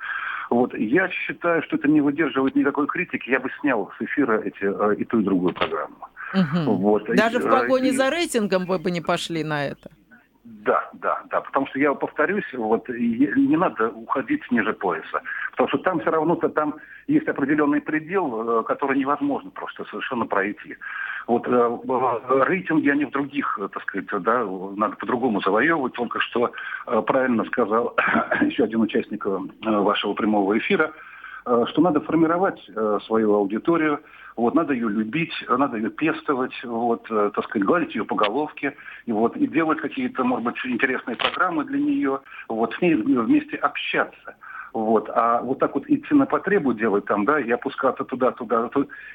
[0.50, 4.63] Вот, я считаю, что это не выдерживает никакой критики, я бы снял с эфира эти,
[4.63, 6.08] э, и ту, и другую программу.
[6.34, 6.76] Угу.
[6.78, 7.04] Вот.
[7.15, 7.91] Даже в погоне и...
[7.91, 9.91] за рейтингом вы бы не пошли на это?
[10.43, 15.77] Да, да, да, потому что я повторюсь, вот не надо уходить ниже пояса, потому что
[15.80, 16.75] там все равно-то там
[17.08, 20.77] есть определенный предел, э, который невозможно просто совершенно пройти.
[21.27, 21.77] Вот э,
[22.47, 24.43] рейтинги, они в других, э, так сказать, да,
[24.75, 25.93] надо по-другому завоевывать.
[25.93, 26.51] Только что
[27.06, 27.95] правильно сказал
[28.41, 29.23] еще один участник
[29.63, 30.91] вашего прямого эфира,
[31.43, 32.62] что надо формировать
[33.06, 33.99] свою аудиторию,
[34.36, 38.75] вот, надо ее любить, надо ее пестовать, вот, э, так сказать, гладить ее по головке,
[39.06, 43.58] и, вот, и делать какие-то, может быть, интересные программы для нее, вот, с ней вместе
[43.58, 44.36] общаться.
[44.73, 45.10] Вот.
[45.13, 48.69] А вот так вот идти на потребу делать там, да, и опускаться туда-туда.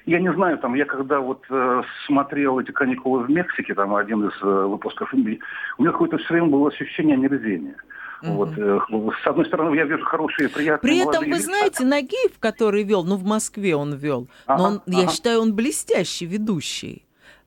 [0.05, 4.29] Я не знаю, там, я когда вот э, смотрел эти каникулы в Мексике, там, один
[4.29, 5.39] из э, выпусков, у меня
[5.93, 7.77] какое-то все время было ощущение омерзения.
[8.23, 8.79] Вот, э,
[9.23, 13.17] с одной стороны, я вижу хорошие, приятные При этом, вы знаете, Нагиев, который вел, ну,
[13.17, 15.03] в Москве он вел, ага, но он, ага.
[15.03, 17.03] я считаю, он блестящий ведущий.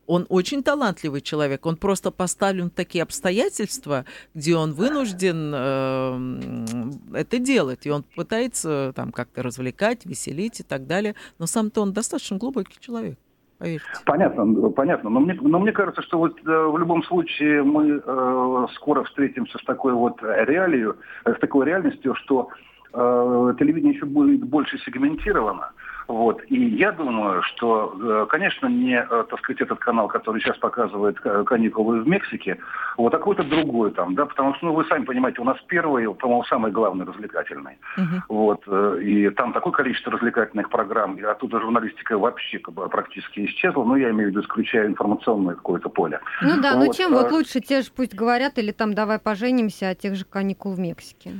[0.06, 1.68] Он очень талантливый человек.
[1.68, 7.86] Он просто поставлен в такие обстоятельства, где он вынужден э, это делать.
[7.86, 11.14] И он пытается там как-то развлекать, веселить и так далее.
[11.38, 13.20] Но сам-то он достаточно глубокий человек.
[13.60, 13.86] Поверьте.
[14.06, 15.10] Понятно, понятно.
[15.10, 19.58] Но мне, но мне кажется, что вот э, в любом случае мы э, скоро встретимся
[19.58, 20.94] с такой вот реалией,
[21.26, 22.50] э, с такой реальностью, что
[22.94, 25.72] э, телевидение еще будет больше сегментировано.
[26.10, 26.42] Вот.
[26.48, 31.20] И я думаю, что, э, конечно, не, э, так сказать, этот канал, который сейчас показывает
[31.20, 32.58] каникулы в Мексике,
[32.98, 36.12] вот, а какой-то другой там, да, потому что, ну, вы сами понимаете, у нас первый,
[36.16, 37.78] по-моему, самый главный развлекательный.
[37.96, 38.22] Uh-huh.
[38.28, 38.64] Вот.
[38.66, 43.84] Э, и там такое количество развлекательных программ, и оттуда журналистика вообще как бы, практически исчезла,
[43.84, 46.20] ну, я имею в виду, исключая информационное какое-то поле.
[46.42, 46.88] Ну да, ну вот.
[46.88, 47.22] ну чем а...
[47.22, 50.80] вот лучше, те же пусть говорят, или там давай поженимся, о тех же каникул в
[50.80, 51.34] Мексике.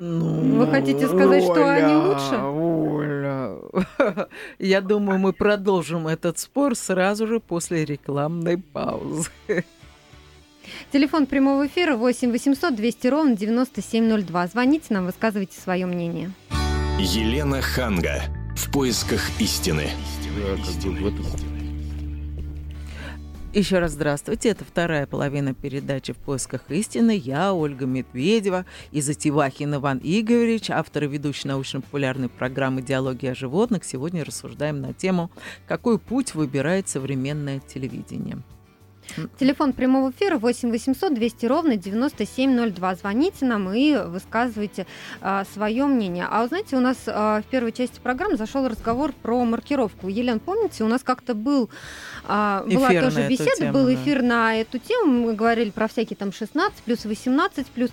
[0.00, 2.36] Ну, Вы хотите сказать, Оля, что они лучше?
[2.36, 9.30] Оля, я думаю, мы продолжим этот спор сразу же после рекламной паузы.
[10.92, 14.46] Телефон прямого эфира 8 800 200 ровно 9702.
[14.48, 16.30] Звоните нам, высказывайте свое мнение.
[16.98, 18.22] Елена Ханга.
[18.56, 19.88] В поисках истины.
[20.58, 21.47] истины.
[23.54, 24.50] Еще раз здравствуйте.
[24.50, 27.16] Это вторая половина передачи «В поисках истины».
[27.16, 33.84] Я, Ольга Медведева, и Затевахин Иван Игоревич, автор и ведущий научно-популярной программы «Диалоги о животных».
[33.84, 35.30] Сегодня рассуждаем на тему
[35.66, 38.42] «Какой путь выбирает современное телевидение?».
[39.38, 42.94] Телефон прямого эфира 8 800 200 ровно 9702.
[42.96, 44.86] Звоните нам и высказывайте
[45.20, 46.26] а, свое мнение.
[46.30, 50.08] А вы знаете, у нас а, в первой части программы зашел разговор про маркировку.
[50.08, 51.70] Елена, помните, у нас как-то был,
[52.24, 54.26] а, была эфир тоже беседа, тему, был эфир да.
[54.26, 55.26] на эту тему.
[55.26, 57.90] Мы говорили про всякие там 16 плюс 18 плюс.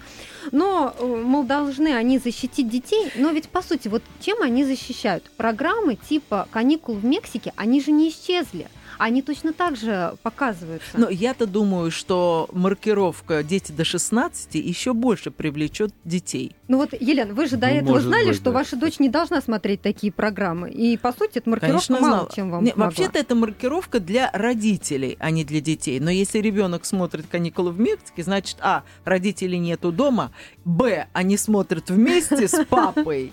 [0.52, 3.12] Но, э, мол, должны они защитить детей.
[3.16, 5.24] Но ведь, по сути, вот чем они защищают?
[5.38, 10.98] Программы типа «Каникул в Мексике», они же не исчезли они точно так же показываются.
[10.98, 16.56] Но я-то думаю, что маркировка «дети до 16» еще больше привлечет детей.
[16.68, 18.52] Ну вот, Елена, вы же до ну, этого знали, быть, что да.
[18.52, 20.72] ваша дочь не должна смотреть такие программы.
[20.72, 22.32] И, по сути, эта маркировка Конечно, мало знала.
[22.36, 26.00] чем вам Нет, Вообще-то это маркировка для родителей, а не для детей.
[26.00, 30.32] Но если ребенок смотрит «Каникулы в Мексике», значит, а, родителей нету дома,
[30.64, 33.32] б, они смотрят вместе с папой,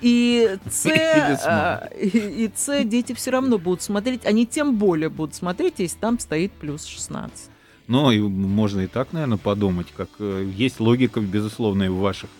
[0.00, 5.34] и С, а, и, и С дети все равно будут смотреть, они тем более будут
[5.34, 7.50] смотреть, если там стоит плюс 16.
[7.88, 12.30] Ну, и можно и так, наверное, подумать, как э, есть логика, безусловно, в ваших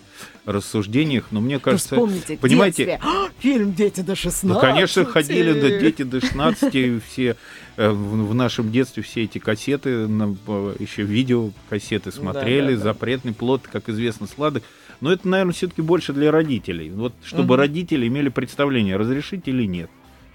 [0.45, 4.39] рассуждениях, но мне кажется, вспомните, понимаете, а, фильм «Дети до 16».
[4.43, 7.35] Ну, конечно, ходили до «Дети до 16», все
[7.75, 12.83] э, в, в нашем детстве все эти кассеты, еще видео кассеты смотрели, да, да, да.
[12.83, 14.63] запретный плод, как известно, сладок.
[15.01, 16.89] Но это, наверное, все-таки больше для родителей.
[16.89, 17.61] Вот чтобы угу.
[17.61, 19.89] родители имели представление, разрешить или нет.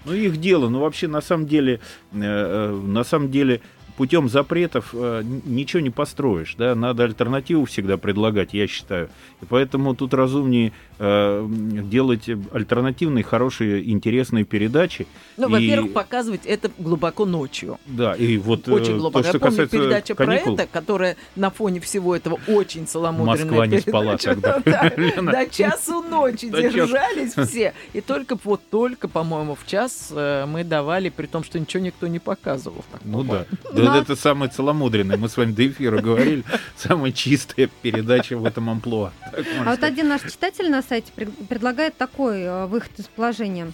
[0.05, 0.69] Ну, их дело.
[0.69, 1.79] Но вообще, на самом деле,
[2.11, 3.61] э, э на самом деле,
[3.97, 9.09] путем запретов э, ничего не построишь, да, надо альтернативу всегда предлагать, я считаю.
[9.41, 15.07] И поэтому тут разумнее делать альтернативные, хорошие, интересные передачи.
[15.37, 15.51] Ну, и...
[15.51, 17.79] во-первых, показывать это глубоко ночью.
[17.85, 19.23] Да, и вот э, очень глубоко.
[19.23, 20.55] То, что Я помню передача каникул...
[20.55, 24.59] про это, которая на фоне всего этого очень целомудренная Москва не спала тогда.
[25.21, 27.73] До часу ночи держались все.
[27.93, 32.07] И только вот только, по-моему, в час э, мы давали, при том, что ничего никто
[32.07, 32.83] не показывал.
[33.03, 33.45] Ну да.
[33.73, 35.17] Да, это самое целомудренное.
[35.17, 36.43] Мы с вами до эфира говорили.
[36.77, 39.11] Самая чистая передача в этом амплуа.
[39.31, 41.11] А вот один наш читатель на сайте
[41.49, 43.71] предлагает такой э, выход из положения.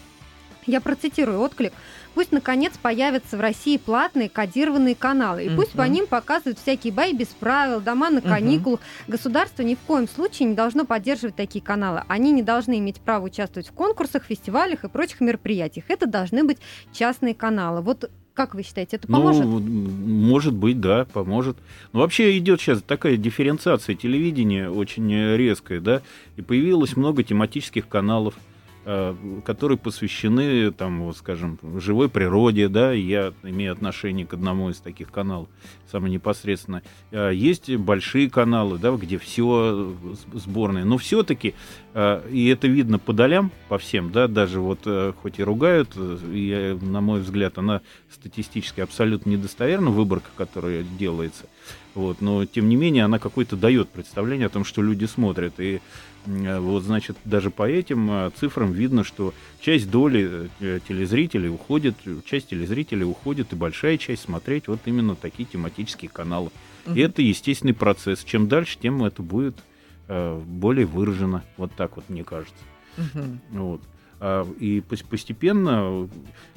[0.66, 1.74] Я процитирую отклик.
[2.14, 5.44] Пусть, наконец, появятся в России платные кодированные каналы.
[5.44, 8.80] И пусть по ним показывают всякие бои без правил, дома на каникулах.
[8.80, 9.12] Uh-huh.
[9.12, 12.04] Государство ни в коем случае не должно поддерживать такие каналы.
[12.08, 15.86] Они не должны иметь права участвовать в конкурсах, фестивалях и прочих мероприятиях.
[15.90, 16.60] Это должны быть
[16.94, 17.82] частные каналы.
[17.82, 19.44] Вот как вы считаете, это поможет?
[19.44, 21.58] Ну, может быть, да, поможет.
[21.92, 26.02] Но вообще идет сейчас такая дифференциация телевидения очень резкая, да,
[26.38, 28.36] и появилось много тематических каналов.
[28.92, 29.14] Э,
[29.46, 35.12] которые посвящены, там, вот, скажем, живой природе, да, я имею отношение к одному из таких
[35.12, 35.48] каналов,
[35.92, 36.82] самое непосредственно.
[37.12, 39.96] Э, есть большие каналы, да, где все
[40.34, 41.54] сборные, но все-таки,
[41.94, 44.88] э, и это видно по долям, по всем, да, даже вот,
[45.22, 51.46] хоть и ругают, и, на мой взгляд, она статистически абсолютно недостоверна, выборка, которая делается,
[51.94, 55.76] вот, но, тем не менее, она какое-то дает представление о том, что люди смотрят, и
[55.76, 55.80] Э,
[56.26, 62.50] вот, значит, даже по этим э, цифрам видно, что часть доли э, телезрителей уходит, часть
[62.50, 66.52] телезрителей уходит, и большая часть смотреть вот именно такие тематические каналы.
[66.86, 66.96] Угу.
[66.96, 68.24] И это естественный процесс.
[68.24, 69.56] Чем дальше, тем это будет
[70.08, 71.44] э, более выражено.
[71.58, 72.64] Вот так вот, мне кажется.
[72.98, 73.24] Угу.
[73.52, 73.82] Вот.
[74.20, 76.10] А, и постепенно,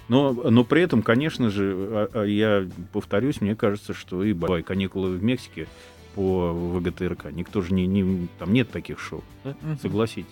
[0.09, 5.11] но, но при этом, конечно же, а, а, я повторюсь, мне кажется, что и каникулы
[5.17, 5.69] в Мексике
[6.15, 7.33] по ВГТРК.
[7.33, 9.51] Никто же не, не там нет таких шоу, да?
[9.51, 9.79] угу.
[9.81, 10.31] согласитесь.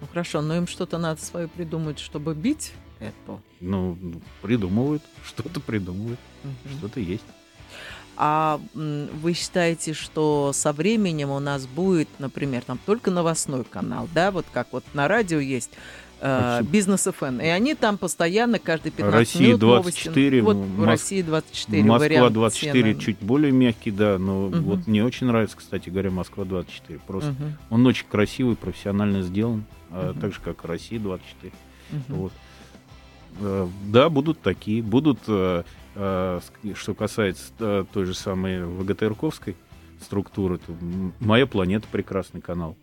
[0.00, 3.40] Ну хорошо, но им что-то надо свое придумать, чтобы бить это.
[3.60, 3.96] Ну,
[4.42, 6.78] придумывают, что-то придумывают, угу.
[6.78, 7.24] что-то есть.
[8.16, 14.30] А вы считаете, что со временем у нас будет, например, там только новостной канал, да,
[14.30, 15.70] вот как вот на радио есть
[16.22, 17.40] э, Бизнес ФН.
[17.40, 20.60] И они там постоянно, каждый 15 Россия минут 24, новости.
[20.60, 20.88] Вот Мос...
[20.88, 21.82] Россия 24.
[21.84, 23.00] Москва 24 цены.
[23.04, 24.18] чуть более мягкий, да.
[24.18, 24.56] Но угу.
[24.58, 27.00] вот мне очень нравится, кстати говоря, Москва 24.
[27.06, 27.44] Просто угу.
[27.70, 29.64] он очень красивый, профессионально сделан.
[29.90, 30.20] Угу.
[30.20, 31.52] Так же, как Россия 24.
[31.92, 32.00] Угу.
[32.08, 32.32] Вот.
[33.40, 34.82] Э, да, будут такие.
[34.82, 35.62] Будут, э,
[35.94, 39.56] что касается той же самой ВГТРковской
[40.00, 40.74] структуры, то
[41.20, 42.76] «Моя планета» прекрасный канал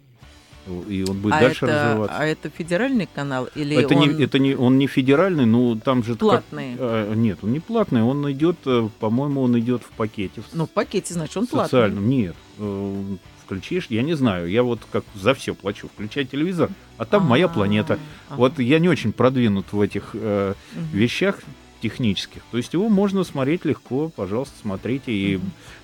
[0.87, 2.17] и он будет а дальше это, развиваться.
[2.17, 4.01] А это федеральный канал или это он...
[4.01, 6.71] не это не он не федеральный, но там же платный?
[6.71, 10.41] Как, а, нет, он не платный, он идет, э, по-моему, он идет в пакете.
[10.53, 11.69] Ну в пакете значит он платный.
[11.69, 12.35] Социальном нет.
[12.57, 13.03] Э,
[13.43, 17.47] включишь, я не знаю, я вот как за все плачу, включай телевизор, а там моя
[17.47, 17.97] планета.
[18.29, 20.53] Вот я не очень продвинут в этих э,
[20.93, 21.39] вещах
[21.81, 22.41] технических.
[22.51, 25.11] То есть его можно смотреть легко, пожалуйста, смотрите.
[25.11, 25.39] И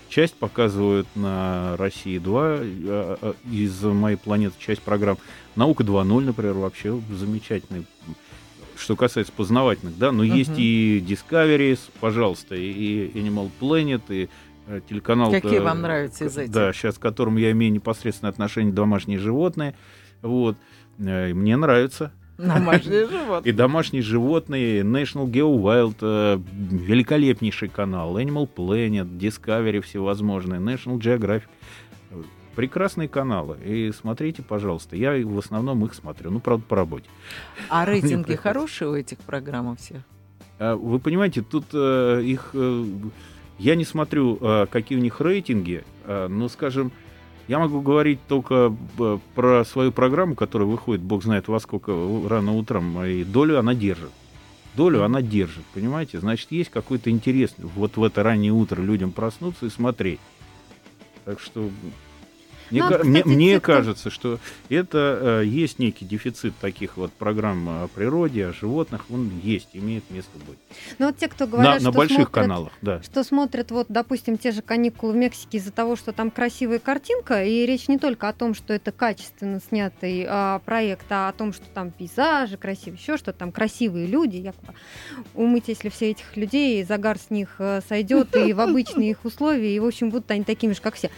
[0.10, 2.60] часть показывают на России 2 а,
[3.22, 5.18] а, из моей планеты, часть программ.
[5.56, 7.86] Наука 2.0, например, вообще замечательный.
[8.78, 10.38] Что касается познавательных, да, но uh-huh.
[10.38, 14.30] есть и Discovery, пожалуйста, и Animal Planet, и
[14.68, 15.32] э, телеканал...
[15.32, 16.52] Какие вам нравятся из этих?
[16.52, 19.76] Да, сейчас к которому я имею непосредственное отношение домашние животные.
[20.22, 20.58] Вот.
[21.00, 22.12] Э, мне нравится.
[22.38, 23.54] Домашние животные.
[23.54, 31.48] И домашние животные, National Geo Wild, э, великолепнейший канал, Animal Planet, Discovery всевозможные, National Geographic.
[32.56, 33.58] Прекрасные каналы.
[33.63, 34.95] И смотрите, пожалуйста.
[34.95, 36.32] Я в основном их смотрю.
[36.32, 37.10] Ну, правда, по работе.
[37.69, 40.02] А рейтинги хорошие у этих программ всех?
[40.60, 42.50] А, вы понимаете, тут э, их...
[42.54, 42.86] Э,
[43.58, 44.36] я не смотрю,
[44.69, 46.91] какие у них рейтинги, но, скажем,
[47.47, 51.91] я могу говорить только э, про свою программу, которая выходит, бог знает во сколько,
[52.27, 54.12] рано утром, и долю она держит.
[54.75, 56.19] Долю она держит, понимаете?
[56.19, 60.19] Значит, есть какой-то интерес вот в это раннее утро людям проснуться и смотреть.
[61.23, 61.69] Так что
[62.71, 67.67] мне, ну, кстати, мне, мне кажется, что это э, есть некий дефицит таких вот программ
[67.69, 70.58] о природе, о животных, он есть, имеет место быть.
[70.99, 73.01] Ну вот те, кто говорят, на, что на больших смотрят, каналах, да.
[73.04, 77.43] Что смотрят, вот, допустим, те же каникулы в Мексике из-за того, что там красивая картинка,
[77.43, 81.54] и речь не только о том, что это качественно снятый а, проект, а о том,
[81.54, 84.73] что там пейзажи красивые, еще что-то там красивые люди, якобы.
[85.34, 89.75] Умыть, если все этих людей, загар с них э, сойдет и в обычные их условия,
[89.75, 91.10] и, в общем, будут они такими же, как все.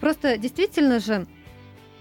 [0.00, 1.26] Просто действительно действительно же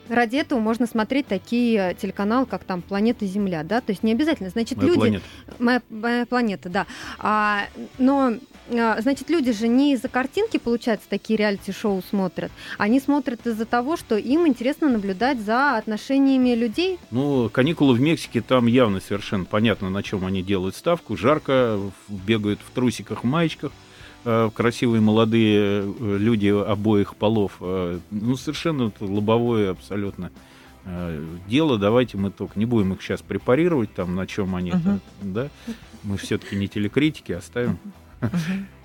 [0.10, 4.50] Ради этого можно смотреть такие телеканалы, как там «Планета Земля», да, то есть не обязательно,
[4.50, 5.00] значит, моя люди...
[5.00, 5.26] Планета.
[5.60, 6.88] Моя, моя планета, да.
[7.20, 7.66] А,
[7.98, 8.36] но,
[8.72, 13.98] а, значит, люди же не из-за картинки, получается, такие реалити-шоу смотрят, они смотрят из-за того,
[13.98, 17.00] что им интересно наблюдать за отношениями людей.
[17.12, 21.18] Ну, каникулы в Мексике, там явно совершенно понятно, на чем они делают ставку.
[21.18, 23.87] Жарко, бегают в трусиках, в маечках– Э,
[24.54, 27.54] красивые молодые э, люди обоих полов.
[27.62, 30.32] Э, ну, совершенно лобовое абсолютно
[31.50, 31.78] дело.
[31.78, 35.00] Давайте мы только не будем их сейчас препарировать, там, на чем они, uh-huh.
[35.22, 35.50] да.
[36.04, 37.78] Мы все-таки не телекритики, оставим.
[38.22, 38.30] Uh-huh.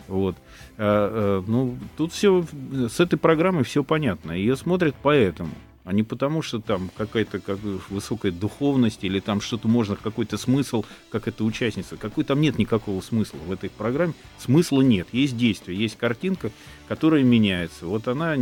[0.09, 0.37] Вот.
[0.79, 2.45] А, а, ну, тут все
[2.89, 4.33] с этой программой все понятно.
[4.33, 5.51] Ее смотрят поэтому
[5.85, 7.59] а не потому, что там какая-то как,
[7.91, 11.97] высокая духовность или там что-то можно, какой-то смысл, как эта участница.
[11.97, 14.15] Какой там нет никакого смысла в этой программе.
[14.39, 15.09] Смысла нет.
[15.13, 16.51] Есть действие, есть картинка,
[16.89, 17.87] которая меняется.
[17.87, 18.35] Вот она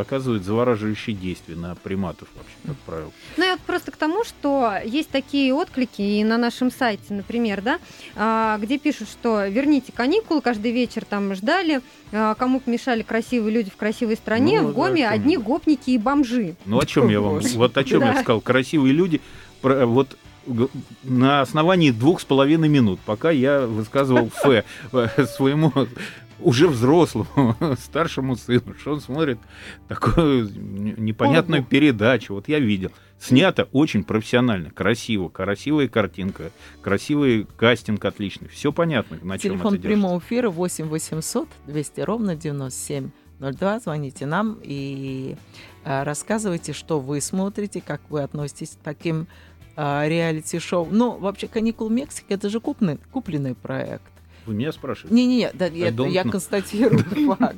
[0.00, 3.12] оказывает завораживающее действие на приматов вообще, как правило.
[3.36, 7.62] Ну, я вот просто к тому, что есть такие отклики и на нашем сайте, например,
[7.62, 7.78] да,
[8.16, 11.80] а, где пишут, что верните каникулы, каждый вечер там ждали,
[12.12, 15.98] а, кому помешали красивые люди в красивой стране, ну, в ГОМе да, одни гопники и
[15.98, 16.56] бомжи.
[16.64, 19.20] Ну, о чем я вам, вот о чем я сказал, красивые люди,
[19.62, 20.16] вот
[21.02, 25.72] на основании двух с половиной минут, пока я высказывал Ф э, своему
[26.40, 29.38] уже взрослому, старшему сыну, что он смотрит
[29.88, 30.50] такую
[30.98, 32.34] непонятную передачу.
[32.34, 32.90] Вот я видел.
[33.18, 38.48] Снято очень профессионально, красиво, красивая картинка, красивый кастинг отличный.
[38.48, 43.80] Все понятно, на чем Телефон это прямого эфира 8 800 200 ровно 9702.
[43.80, 45.36] Звоните нам и
[45.88, 49.26] рассказывайте, что вы смотрите, как вы относитесь к таким
[49.80, 50.88] а, реалити-шоу.
[50.90, 54.02] Ну, вообще, «Каникулы Мексики»— это же купленный, купленный проект.
[54.44, 55.14] Вы меня спрашиваете?
[55.14, 57.04] Не-не-не, да, я, я констатирую
[57.38, 57.56] факт.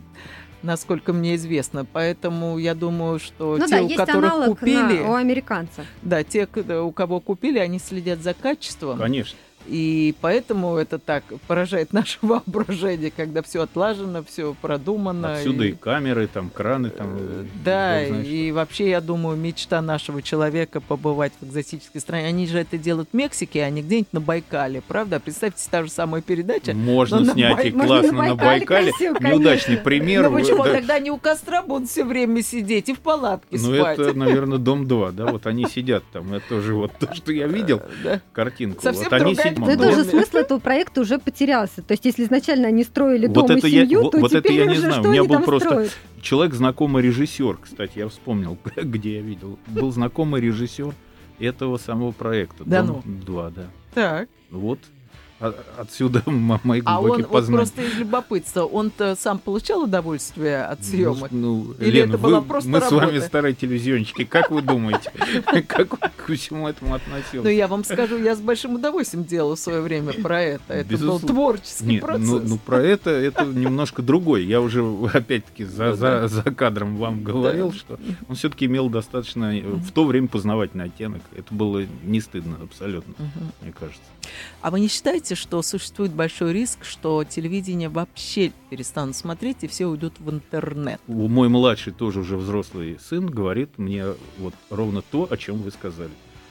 [0.62, 1.85] насколько мне известно.
[1.85, 4.99] Поэтому я думаю, что ну, те, да, у которых купили...
[4.99, 5.87] На, у американцев.
[6.03, 8.99] Да, те, у кого купили, они следят за качеством.
[8.99, 9.39] Конечно.
[9.66, 15.34] И поэтому это так поражает наше воображение, когда все отлажено, все продумано.
[15.34, 17.16] Отсюда и, и камеры, там краны, там.
[17.18, 22.26] Э, да, и вообще, я думаю, мечта нашего человека побывать в экзотической стране.
[22.26, 25.20] Они же это делают в Мексике, а не где-нибудь на Байкале, правда?
[25.20, 26.74] Представьте, та же самая передача.
[26.74, 27.68] Можно снять Бай...
[27.68, 28.66] и классно на Байкале.
[28.66, 30.30] Красиво, Неудачный пример.
[30.30, 30.64] Ну почему?
[30.64, 30.72] Да.
[30.72, 33.98] Тогда они у костра будут все время сидеть и в палатке ну, спать.
[33.98, 35.26] Ну это, наверное, дом 2, да?
[35.26, 36.32] Вот они сидят там.
[36.34, 37.82] Это тоже вот то, что я видел,
[38.32, 38.82] картинку.
[38.82, 41.82] Совсем вот они сидят но это уже смысл этого проекта уже потерялся.
[41.82, 44.53] То есть, если изначально они строили дом вот и семью, я, то вот теперь это
[44.53, 44.92] я уже не знаю.
[44.94, 45.96] что У меня был там просто строят?
[46.22, 49.59] человек, знакомый режиссер, кстати, я вспомнил, где я видел.
[49.66, 50.94] Был знакомый режиссер
[51.38, 52.64] этого самого проекта.
[52.64, 53.03] Да ну?
[53.05, 53.66] 2, да.
[53.94, 54.28] Так.
[54.51, 54.78] Вот
[55.41, 57.62] отсюда мои глубокие а он, познания.
[57.62, 61.30] он просто из любопытства, он-то сам получал удовольствие от съемок?
[61.30, 62.97] Ну, ну Или Лена, это была вы, просто мы работа?
[62.97, 65.11] с вами старые телевизионщики, как вы думаете,
[65.66, 67.43] как к всему этому относился?
[67.43, 70.74] Ну, я вам скажу, я с большим удовольствием делала в свое время про это.
[70.74, 72.28] Это был творческий процесс.
[72.28, 74.45] Ну, ну, про это, это немножко другой.
[74.45, 74.82] Я уже,
[75.12, 80.28] опять-таки, за, за, за кадром вам говорил, что он все-таки имел достаточно в то время
[80.28, 81.22] познавательный оттенок.
[81.34, 83.14] Это было не стыдно абсолютно,
[83.62, 84.03] мне кажется.
[84.61, 89.87] А вы не считаете, что существует большой риск, что телевидение вообще перестанут смотреть и все
[89.87, 91.01] уйдут в интернет?
[91.07, 94.07] Мой младший, тоже уже взрослый сын, говорит мне
[94.39, 96.11] вот ровно то, о чем вы сказали.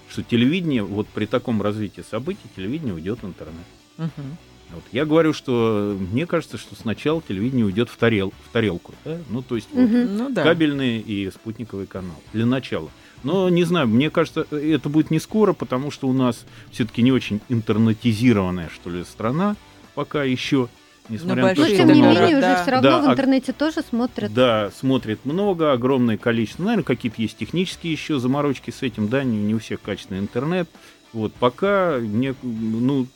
[0.09, 3.65] Что телевидение, вот при таком развитии событий, телевидение уйдет в интернет.
[3.97, 4.25] Угу.
[4.71, 4.83] Вот.
[4.91, 8.93] Я говорю, что мне кажется, что сначала телевидение уйдет в, тарел, в тарелку.
[9.03, 9.17] Да?
[9.29, 9.81] Ну, то есть угу.
[9.81, 10.43] вот, ну, да.
[10.43, 12.15] кабельный и спутниковый канал.
[12.33, 12.89] Для начала.
[13.23, 17.11] Но не знаю, мне кажется, это будет не скоро, потому что у нас все-таки не
[17.11, 19.55] очень интернетизированная, что ли, страна
[19.95, 20.69] пока еще.
[21.09, 22.19] Несмотря на то, что тем не много...
[22.21, 23.53] менее, уже все равно да, в интернете а...
[23.53, 24.31] тоже смотрят.
[24.31, 26.63] Да, смотрит много, огромное количество.
[26.63, 30.69] Наверное, какие-то есть технические еще заморочки с этим, да, не, не у всех качественный интернет.
[31.11, 33.07] Вот, пока мне, ну,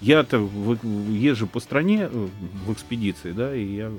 [0.00, 0.38] я-то
[1.08, 2.28] езжу по стране э,
[2.66, 3.92] в экспедиции, да, и я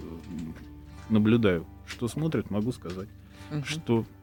[1.10, 3.08] наблюдаю, что смотрят, могу сказать,
[3.50, 3.64] угу.
[3.66, 4.17] что Э,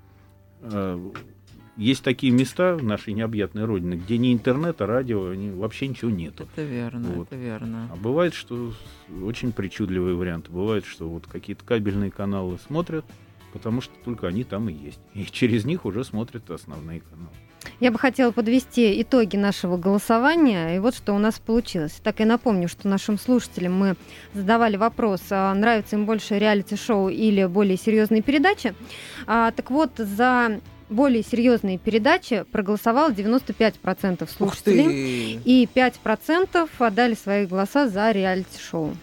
[1.76, 6.46] есть такие места в нашей необъятной родине, где ни интернета, радио, ни, вообще ничего нету.
[6.52, 7.26] Это верно, вот.
[7.28, 7.88] это верно.
[7.92, 8.72] А бывает, что
[9.22, 10.52] очень причудливые варианты.
[10.52, 13.04] Бывает, что вот какие-то кабельные каналы смотрят,
[13.54, 15.00] потому что только они там и есть.
[15.14, 17.30] И через них уже смотрят основные каналы.
[17.80, 20.76] Я бы хотела подвести итоги нашего голосования.
[20.76, 21.98] И вот что у нас получилось.
[22.02, 23.96] Так я напомню, что нашим слушателям мы
[24.34, 28.74] задавали вопрос, а нравится им больше реалити-шоу или более серьезные передачи.
[29.26, 37.88] А, так вот, за более серьезные передачи проголосовало 95% слушателей, и 5% отдали свои голоса
[37.88, 38.94] за реалити-шоу.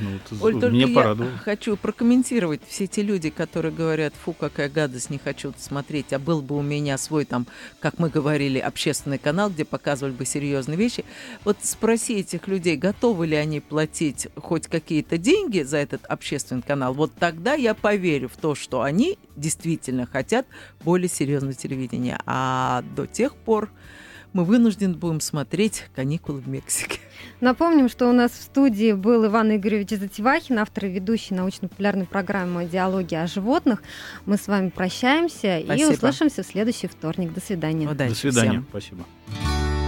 [0.00, 1.38] Ну, Оль, только меня я порадовало.
[1.38, 6.42] хочу прокомментировать все те люди, которые говорят, фу, какая гадость, не хочу смотреть, а был
[6.42, 7.46] бы у меня свой там,
[7.80, 11.04] как мы говорили, общественный канал, где показывали бы серьезные вещи.
[11.44, 16.94] Вот спроси этих людей, готовы ли они платить хоть какие-то деньги за этот общественный канал,
[16.94, 20.46] вот тогда я поверю в то, что они действительно хотят
[20.84, 22.20] более серьезного телевидения.
[22.26, 23.70] А до тех пор
[24.32, 27.00] мы вынуждены будем смотреть «Каникулы в Мексике».
[27.40, 32.66] Напомним, что у нас в студии был Иван Игоревич Затевахин, автор и ведущий научно-популярной программы
[32.66, 33.82] «Диалоги о животных».
[34.26, 35.74] Мы с вами прощаемся Спасибо.
[35.74, 37.32] и услышимся в следующий вторник.
[37.32, 37.88] До свидания.
[37.88, 38.50] Удачи До свидания.
[38.50, 38.66] Всем.
[38.70, 39.04] Спасибо.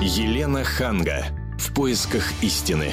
[0.01, 1.25] Елена Ханга.
[1.59, 2.93] В поисках истины.